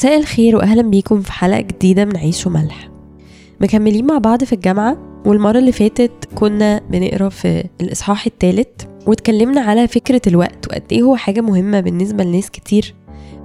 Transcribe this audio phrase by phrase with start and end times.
[0.00, 2.90] مساء الخير واهلا بيكم في حلقة جديدة من عيش وملح.
[3.60, 8.68] مكملين مع بعض في الجامعة والمرة اللي فاتت كنا بنقرأ في الإصحاح الثالث
[9.06, 12.94] واتكلمنا على فكرة الوقت وقد إيه هو حاجة مهمة بالنسبة لناس كتير.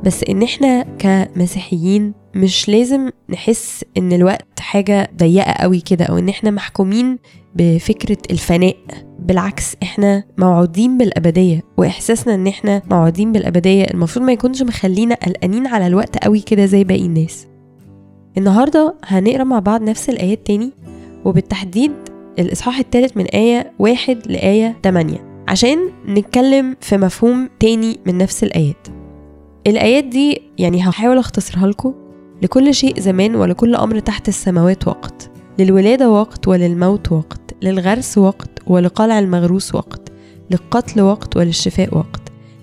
[0.03, 6.29] بس إن إحنا كمسيحيين مش لازم نحس إن الوقت حاجة ضيقة قوي كده أو إن
[6.29, 7.17] إحنا محكومين
[7.55, 8.75] بفكرة الفناء.
[9.19, 15.87] بالعكس إحنا موعودين بالأبدية وإحساسنا إن إحنا موعودين بالأبدية المفروض ما يكونش مخلينا قلقانين على
[15.87, 17.47] الوقت قوي كده زي باقي الناس.
[18.37, 20.71] النهارده هنقرأ مع بعض نفس الآيات تاني
[21.25, 21.91] وبالتحديد
[22.39, 28.87] الإصحاح الثالث من آية واحد لآية 8 عشان نتكلم في مفهوم تاني من نفس الآيات.
[29.67, 31.93] الآيات دي يعني هحاول أختصرها لكم.
[32.41, 35.29] لكل شيء زمان ولكل أمر تحت السماوات وقت.
[35.59, 37.55] للولادة وقت وللموت وقت.
[37.61, 40.11] للغرس وقت ولقلع المغروس وقت.
[40.51, 42.21] للقتل وقت وللشفاء وقت.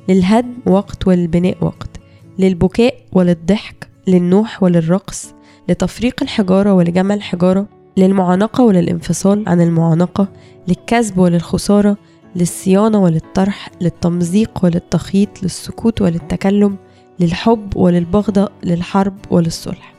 [0.09, 1.91] للهدم وقت وللبناء وقت.
[2.39, 3.89] للبكاء وللضحك.
[4.07, 5.35] للنوح وللرقص.
[5.69, 7.67] لتفريق الحجارة ولجمع الحجارة.
[7.97, 10.29] للمعانقة وللانفصال عن المعانقة.
[10.69, 11.97] للكسب وللخسارة.
[12.37, 13.71] للصيانة وللطرح.
[13.81, 15.43] للتمزيق وللتخييط.
[15.43, 16.77] للسكوت وللتكلم.
[17.23, 19.95] للحب وللبغضة للحرب وللصلح.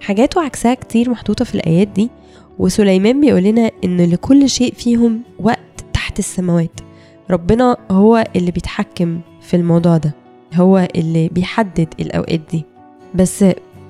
[0.00, 2.10] حاجات وعكسها كتير محطوطة في الآيات دي
[2.58, 6.80] وسليمان بيقول لنا إن لكل شيء فيهم وقت تحت السماوات.
[7.30, 10.14] ربنا هو اللي بيتحكم في الموضوع ده
[10.54, 12.64] هو اللي بيحدد الأوقات دي.
[13.14, 13.44] بس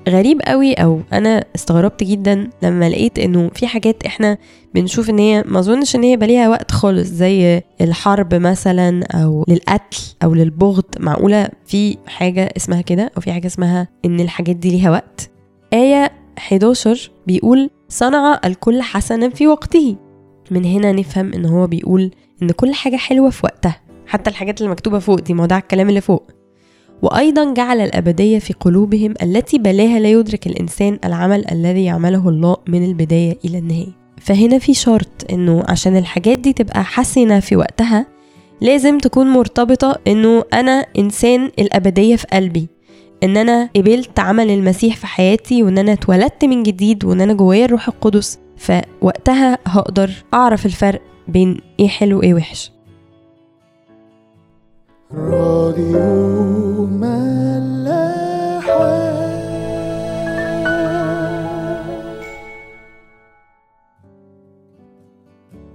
[0.07, 4.37] غريب قوي أو أنا استغربت جدا لما لقيت إنه في حاجات إحنا
[4.75, 9.45] بنشوف إن هي ما أظنش إن هي يبقى ليها وقت خالص زي الحرب مثلا أو
[9.47, 10.83] للقتل أو للبغض.
[10.99, 15.29] معقولة في حاجة اسمها كده أو في حاجة اسمها إن الحاجات دي ليها وقت؟
[15.73, 19.95] آية 11 بيقول صنع الكل حسنا في وقته.
[20.51, 23.81] من هنا نفهم إن هو بيقول إن كل حاجة حلوة في وقتها.
[24.07, 26.31] حتى الحاجات اللي مكتوبة فوق دي ما ده الكلام اللي فوق.
[27.01, 32.85] وأيضا جعل الأبدية في قلوبهم التي بلاها لا يدرك الإنسان العمل الذي يعمله الله من
[32.85, 33.97] البداية إلى النهاية.
[34.21, 38.05] فهنا في شرط إنه عشان الحاجات دي تبقى حسنة في وقتها
[38.61, 42.67] لازم تكون مرتبطة إنه أنا إنسان الأبدية في قلبي.
[43.23, 47.65] إن أنا قبلت عمل المسيح في حياتي وإن أنا اتولدت من جديد وإن أنا جوايا
[47.65, 48.39] الروح القدس.
[48.57, 52.71] فوقتها هقدر أعرف الفرق بين إيه حلو وإيه وحش.
[55.13, 56.76] راديو.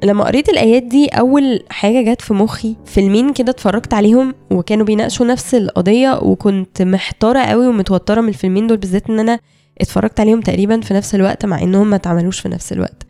[0.04, 5.26] لما قريت الآيات دي أول حاجة جت في مخي فيلمين كده اتفرجت عليهم وكانوا بيناقشوا
[5.26, 9.38] نفس القضية وكنت محتارة قوي ومتوترة من الفيلمين دول بالذات إن أنا
[9.80, 13.02] اتفرجت عليهم تقريبا في نفس الوقت مع انهم ما اتعملوش في نفس الوقت.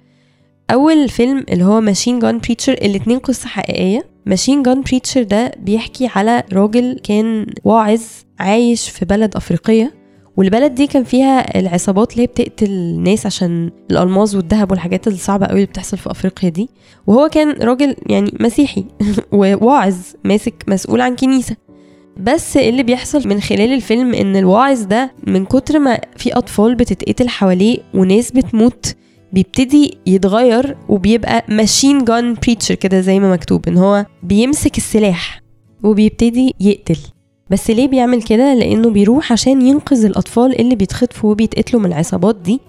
[0.70, 4.06] أول فيلم اللي هو Machine Gun Preacher الاتنين قصة حقيقية.
[4.26, 8.02] Machine Gun Preacher ده بيحكي على راجل كان واعظ
[8.38, 10.01] عايش في بلد أفريقية.
[10.37, 15.56] والبلد دي كان فيها العصابات اللي هي بتقتل الناس عشان الألماظ والذهب والحاجات الصعبة قوي
[15.56, 16.69] اللي بتحصل في أفريقيا دي.
[17.06, 18.84] وهو كان راجل يعني مسيحي
[19.32, 19.94] وواعظ
[20.25, 21.56] ماسك مسؤول عن كنيسة.
[22.16, 27.28] بس اللي بيحصل من خلال الفيلم؟ إن الواعظ ده من كتر ما في أطفال بتتقتل
[27.28, 28.94] حواليه وناس بتموت
[29.32, 35.43] بيبتدي يتغير وبيبقى ماشين جان بريتشر كده زي ما مكتوب إن هو بيمسك السلاح
[35.82, 36.99] وبيبتدي يقتل.
[37.52, 42.60] بس ليه بيعمل كده؟ لأنه بيروح عشان ينقذ الأطفال اللي بيتخطفوا وبيتقتلوا من العصابات دي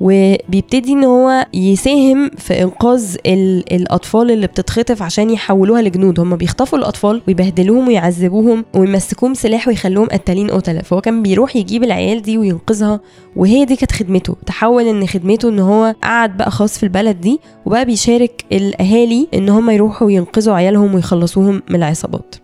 [0.00, 6.20] وبيبتدي إن هو يساهم في إنقاذ ال- الأطفال اللي بتتخطف عشان يحولوها لجنود.
[6.20, 10.80] هم بيخطفوا الأطفال ويبهدلوهم ويعذبوهم ويمسكوهم سلاح ويخلوهم قتالين قتلة.
[10.82, 13.00] فهو كان بيروح يجيب العيال دي وينقذها
[13.36, 14.36] وهي دي كانت خدمته.
[14.46, 19.48] تحول إن خدمته إن هو قعد بقى خاص في البلد دي وبقى بيشارك الأهالي إن
[19.48, 22.34] هم يروحوا ينقذوا عيالهم ويخلصوهم من العصابات.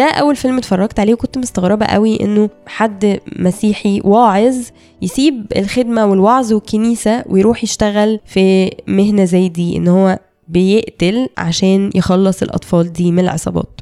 [0.00, 4.56] ده أول فيلم اتفرجت عليه وكنت مستغربة قوي إنه حد مسيحي واعظ
[5.02, 10.18] يسيب الخدمة والوعظ والكنيسة ويروح يشتغل في مهنة زي دي إن هو
[10.48, 13.80] بيقتل عشان يخلص الأطفال دي من العصابات.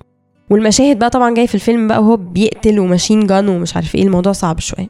[0.50, 4.32] والمشاهد بقى طبعا جاي في الفيلم بقى وهو بيقتل وماشين جان ومش عارف إيه الموضوع
[4.32, 4.88] صعب شوية.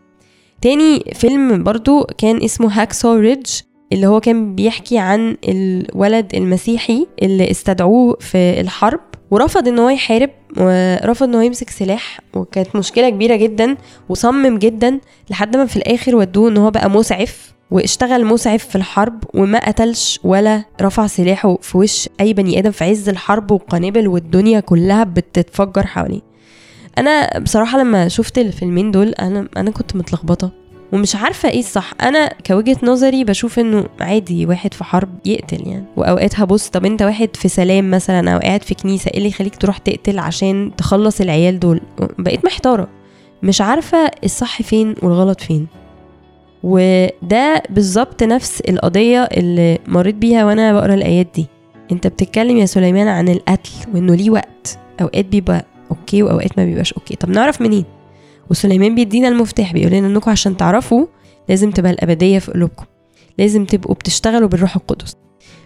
[0.63, 3.51] تاني فيلم برضو كان اسمه هاكسو ريدج
[3.93, 10.31] اللي هو كان بيحكي عن الولد المسيحي اللي استدعوه في الحرب ورفض إن هو يحارب
[10.57, 13.77] ورفض ان هو يمسك سلاح وكانت مشكلة كبيرة جدا
[14.09, 15.01] وصمم جدا
[15.31, 20.21] لحد ما في الآخر ودوه إن هو بقى مسعف واشتغل مسعف في الحرب وما قتلش
[20.25, 25.87] ولا رفع سلاحه في وش أي بني آدم في عز الحرب والقنابل والدنيا كلها بتتفجر
[25.87, 26.21] حواليه.
[26.99, 30.51] أنا بصراحة لما شفت الفيلمين دول أنا أنا كنت متلخبطة.
[30.93, 31.93] ومش عارفة إيه الصح.
[32.03, 35.85] أنا كوجهة نظري بشوف إنه عادي واحد في حرب يقتل يعني.
[35.97, 39.57] واوقات هبص طب أنت واحد في سلام مثلا أو قاعد في كنيسة إيه اللي يخليك
[39.57, 41.81] تروح تقتل عشان تخلص العيال دول؟
[42.19, 42.89] بقيت محتارة.
[43.43, 45.67] مش عارفة الصح فين والغلط فين.
[46.63, 51.47] وده بالظبط نفس القضية اللي مريت بيها وأنا بقرأ الآيات دي.
[51.93, 54.79] أنت بتتكلم يا سليمان عن القتل وإنه ليه وقت.
[55.01, 57.17] أوقات بيبقى okay وأوقات ما بيبقاش okay.
[57.17, 57.85] طب نعرف منين؟
[58.51, 61.07] وسليمان بيدينا المفتاح بيقول لنا إنكم عشان تعرفوا
[61.49, 62.85] لازم تبقى الأبدية في قلوبكم
[63.39, 65.17] لازم تبقوا بتشتغلوا بالروح القدس.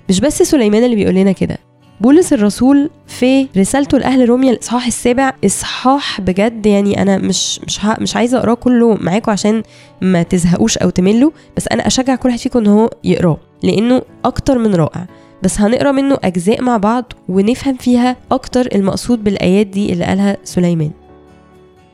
[0.09, 1.59] مش بس سليمان اللي بيقول لنا كده
[2.01, 8.17] بولس الرسول في رسالته لأهل روميا الإصحاح السابع إصحاح بجد يعني أنا مش مش مش
[8.17, 9.63] عايزة أقراه كله معاكم عشان
[10.01, 14.59] ما تزهقوش أو تملوا بس أنا أشجع كل واحد فيكم إن هو يقراه لأنه أكتر
[14.59, 15.07] من رائع.
[15.43, 20.91] بس هنقرا منه أجزاء مع بعض ونفهم فيها أكتر المقصود بالآيات دي اللي قالها سليمان.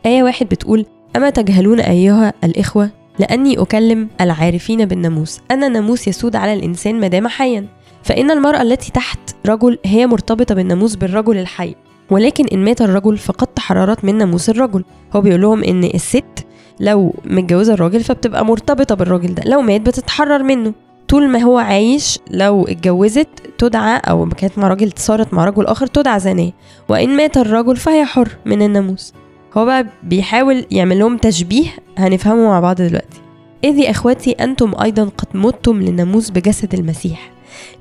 [0.08, 5.40] آية واحد بتقول أما تجهلون أيها الإخوة؟ لأني أكلم العارفين بالناموس.
[5.50, 7.66] أن الناموس يسود على الإنسان ما دام حيا.
[8.02, 11.74] فإن المرأة التي تحت رجل هي مرتبطة بالناموس بالرجل الحي.
[12.10, 14.84] ولكن إن مات الرجل فقد تحررت من ناموس الرجل.
[15.16, 16.46] هو بيقول لهم إن الست
[16.80, 19.42] لو متجوزة الراجل فبتبقى مرتبطة بالراجل ده.
[19.46, 20.72] لو مات بتتحرر منه.
[21.08, 23.28] طول ما هو عايش لو اتجوزت
[23.58, 26.52] تدعى أو كانت مع راجل صارت مع رجل آخر تدعى زانيه
[26.88, 29.12] وإن مات الرجل فهي حر من الناموس.
[29.56, 31.66] هو بقى بيحاول يعمل لهم تشبيه
[31.98, 33.20] هنفهمه مع بعض دلوقتي.
[33.64, 37.30] إذ يا إخوتي أنتم أيضا قد متم للناموس بجسد المسيح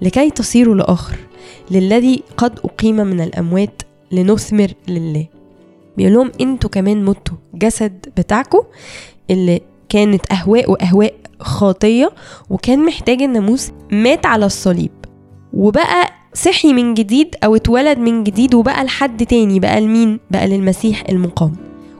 [0.02, 1.18] لكي تصيروا لآخر
[1.72, 3.82] للذي قد أقيم من الأموات
[4.12, 5.26] لنثمر لله.
[5.98, 8.62] بيقول لهم أنتوا كمان متوا جسد بتاعكم
[9.30, 12.12] اللي كانت أهواء وأهواء خاطية
[12.50, 14.92] وكان محتاج الناموس مات على الصليب.
[15.54, 21.04] وبقى صحي من جديد أو اتولد من جديد وبقى لحد تاني بقى لمين؟ بقى للمسيح
[21.10, 21.54] المقام.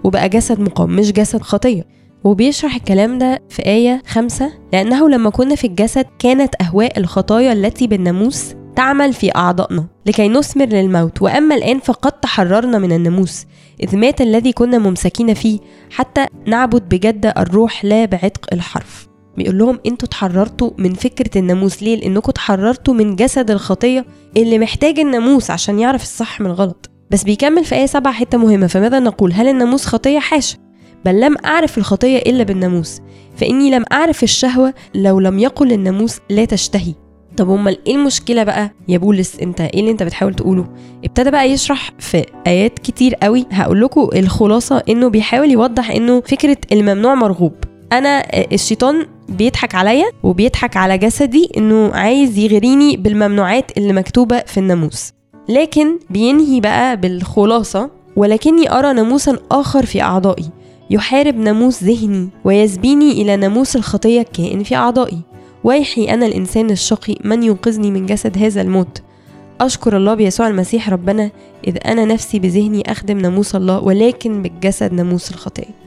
[0.04, 1.86] وبقى جسد مقام مش جسد خطية.
[2.24, 7.88] وبيشرح الكلام ده في آية خمسة لأنه لما كنا في الجسد كانت أهواء الخطايا التي
[7.88, 11.22] بالناموس تعمل في أعضائنا لكي نثمر للموت.
[11.22, 13.46] وأما الآن فقد تحررنا من الناموس
[13.84, 15.60] إذ مات الذي كنا ممسكين فيه
[15.92, 19.08] حتى نعبد بجد الروح لا بعتق الحرف.
[19.38, 21.84] بيقول لهم أنتوا اتحررتوا من فكرة الناموس.
[21.84, 24.06] ليه؟ لأنكم اتحررتوا من جسد الخطية
[24.38, 26.90] اللي محتاج الناموس عشان يعرف الصح من الغلط.
[27.12, 28.68] بس بيكمل في آية سبعة حتة مهمة.
[28.68, 30.58] فماذا نقول؟ هل الناموس خطية؟ حاشا.
[31.06, 33.02] بل لم أعرف الخطية إلا بالناموس.
[33.36, 36.94] فإني لم أعرف الشهوة لو لم يقل الناموس لا تشتهي.
[37.38, 40.66] طب أمال إيه المشكلة بقى؟ يا بولس أنت إيه اللي أنت بتحاول تقوله؟
[41.06, 43.46] ابتدى بقى يشرح في آيات كتير قوي.
[43.52, 47.54] هقول لكم الخلاصة إنه بيحاول يوضح إنه فكرة الممنوع مرغوب.
[47.94, 55.14] أنا الشيطان بيضحك عليا وبيضحك على جسدي إنه عايز يغريني بالممنوعات اللي مكتوبة في الناموس.
[55.50, 60.50] لكن بينهي بقى بالخلاصة ولكني أرى ناموسا آخر في أعضائي.
[60.90, 65.22] يحارب ناموس ذهني ويسبيني إلى ناموس الخطية الكائن في أعضائي.
[65.64, 69.02] ويحي أنا الإنسان الشقي من ينقذني من جسد هذا الموت.
[69.62, 71.32] أشكر الله بيسوع المسيح ربنا
[71.68, 75.87] إذ أنا نفسي بذهني أخدم ناموس الله ولكن بالجسد ناموس الخطية.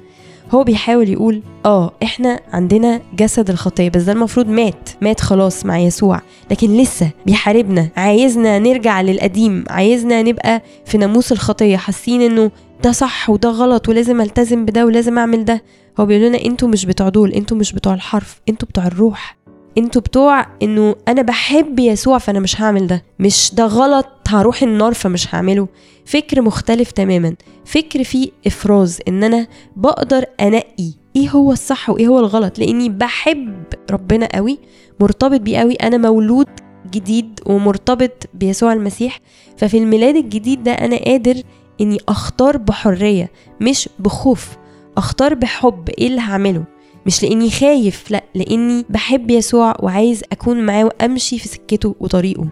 [0.51, 5.79] هو بيحاول يقول آه إحنا عندنا جسد الخطية بس ده المفروض مات مات خلاص مع
[5.79, 6.21] يسوع
[6.51, 12.51] لكن لسه بيحاربنا عايزنا نرجع للقديم عايزنا نبقى في ناموس الخطية حاسين إنه
[12.83, 15.63] ده صح وده غلط ولازم ألتزم بده ولازم أعمل ده.
[16.01, 19.37] هو بيقول لنا أنتوا مش بتوع دول أنتوا مش بتوع الحرف أنتوا بتوع الروح.
[19.79, 23.05] أنتوا بتوع انه أنا بحب يسوع فانا مش هعمل ده.
[23.19, 25.69] مش ده غلط هروح النار فمش هعمله.
[26.05, 27.35] فكر مختلف تماما.
[27.65, 29.47] فكر فيه إفراز إن أنا
[29.77, 32.59] بقدر أنقي إيه هو الصح وإيه هو الغلط.
[32.59, 34.59] لإني بحب ربنا قوي
[35.01, 35.75] مرتبط بيه قوي.
[35.75, 36.47] أنا مولود
[36.91, 39.21] جديد ومرتبط بيسوع المسيح.
[39.57, 41.43] ففي الميلاد الجديد ده أنا قادر
[41.81, 44.57] إني أختار بحرية مش بخوف.
[44.97, 46.65] أختار بحب إيه اللي هعمله.
[47.07, 52.47] مش لاني خايف لا لاني بحب يسوع وعايز أكون معاه وأمشي في سكته وطريقه.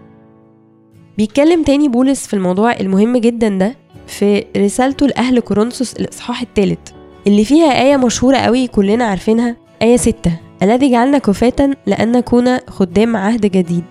[1.18, 3.76] بيتكلم تاني بولس في الموضوع المهم جدا ده
[4.06, 6.78] في رسالته لأهل كورنثوس الإصحاح الثالث
[7.26, 9.56] اللي فيها آية مشهورة قوي كلنا عارفينها.
[9.82, 13.84] آية ستة الذي جعلنا كفاة لأن نكون خدام عهد جديد.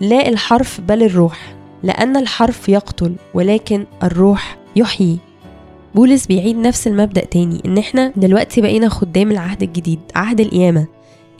[0.00, 5.18] لا الحرف بل الروح لأن الحرف يقتل ولكن الروح يحيي.
[5.94, 10.86] بولس بيعيد نفس المبدأ تاني إن إحنا دلوقتي بقينا خدام العهد الجديد عهد القيامة.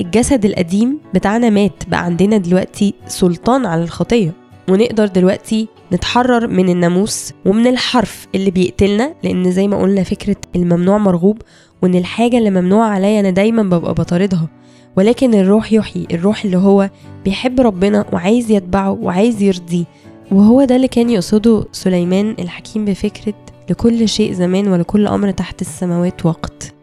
[0.00, 4.32] الجسد القديم بتاعنا مات بقى عندنا دلوقتي سلطان على الخطية.
[4.70, 10.98] ونقدر دلوقتي نتحرر من الناموس ومن الحرف اللي بيقتلنا لأن زي ما قلنا فكرة الممنوع
[10.98, 11.42] مرغوب
[11.82, 14.48] وإن الحاجة اللي ممنوعة عليا أنا دايما ببقى بطاردها.
[14.96, 16.90] ولكن الروح يحيي الروح اللي هو
[17.24, 19.84] بيحب ربنا وعايز يتبعه وعايز يرضيه.
[20.32, 23.34] وهو ده اللي كان يقصده سليمان الحكيم بفكرة
[23.70, 26.74] لكل شيء زمان ولكل أمر تحت السماوات وقت.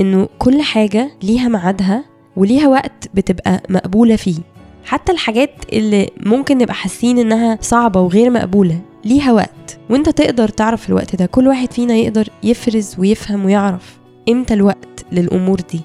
[0.00, 2.04] إنه كل حاجة ليها ميعادها
[2.36, 4.38] وليها وقت بتبقى مقبولة فيه.
[4.84, 9.78] حتى الحاجات اللي ممكن نبقى حاسين إنها صعبة وغير مقبولة ليها وقت.
[9.90, 11.26] وإنت تقدر تعرف الوقت ده.
[11.26, 13.98] كل واحد فينا يقدر يفرز ويفهم ويعرف
[14.28, 15.80] إمتى الوقت للأمور دي.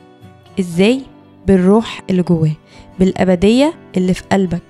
[0.60, 1.02] إزاي؟
[1.48, 2.52] بالروح اللي جواه.
[3.00, 4.62] بالأبدية اللي في قلبك.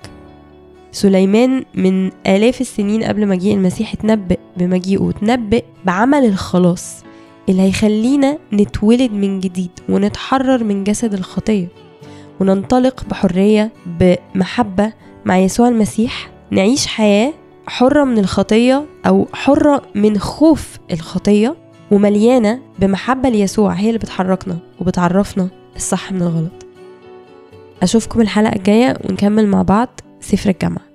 [0.92, 7.04] سليمان من آلاف السنين قبل مجيء المسيح اتنبأ بمجيئه وتنبأ بعمل الخلاص
[7.48, 11.68] اللي هيخلينا نتولد من جديد ونتحرر من جسد الخطية
[12.40, 14.92] وننطلق بحرية بمحبة
[15.24, 17.32] مع يسوع المسيح نعيش حياة
[17.66, 21.56] حرة من الخطية أو حرة من خوف الخطية
[21.90, 26.66] ومليانة بمحبة ليسوع هي اللي بتحركنا وبتعرفنا الصح من الغلط.
[27.82, 30.00] أشوفكم الحلقة الجاية ونكمل مع بعض.
[30.21, 30.86] سفر الجامعة